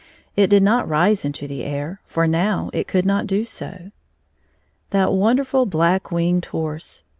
[0.35, 3.91] It did not rise into the air, for now it could not do so.
[4.89, 7.03] That wonderM Black Winged Horse.